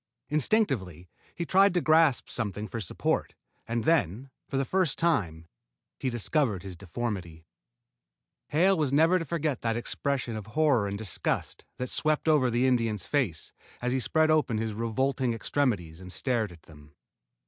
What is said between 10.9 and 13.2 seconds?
disgust that swept over the Indian's